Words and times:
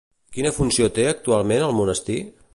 Quina 0.37 0.51
funció 0.55 0.89
té 0.95 1.05
actualment 1.11 1.67
al 1.69 1.77
monestir? 1.83 2.19